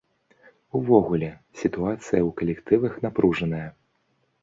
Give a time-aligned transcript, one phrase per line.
[0.79, 1.29] Увогуле,
[1.61, 3.65] сітуацыя ў калектывах напружаная.